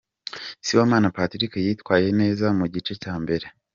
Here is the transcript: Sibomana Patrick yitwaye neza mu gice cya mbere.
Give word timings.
Sibomana 0.65 1.09
Patrick 1.17 1.53
yitwaye 1.65 2.07
neza 2.21 2.45
mu 2.57 2.65
gice 2.73 2.93
cya 3.01 3.13
mbere. 3.23 3.45